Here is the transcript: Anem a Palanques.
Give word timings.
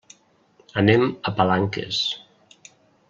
Anem 0.83 1.05
a 1.31 1.35
Palanques. 1.41 2.01